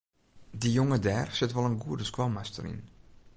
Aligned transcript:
Dy 0.59 0.69
jonge 0.77 0.99
dêr 1.05 1.27
sit 1.37 1.53
wol 1.55 1.69
in 1.69 1.81
goede 1.83 2.05
skoalmaster 2.09 2.65
yn. 2.71 2.81